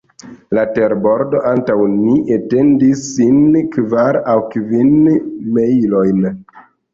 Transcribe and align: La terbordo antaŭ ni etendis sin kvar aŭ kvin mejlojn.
La 0.57 0.61
terbordo 0.77 1.41
antaŭ 1.49 1.75
ni 1.97 2.15
etendis 2.37 3.03
sin 3.09 3.37
kvar 3.77 4.19
aŭ 4.33 4.39
kvin 4.55 4.89
mejlojn. 5.59 6.27